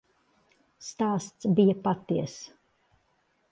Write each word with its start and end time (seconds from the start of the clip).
Stāsts 0.85 1.47
bija 1.61 1.77
patiess. 1.89 2.41